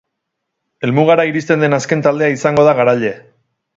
Helmugara 0.87 1.25
iristen 1.31 1.65
den 1.65 1.77
azken 1.79 2.01
taldea 2.07 2.39
izango 2.39 2.65
da 2.69 2.75
garaile. 2.81 3.13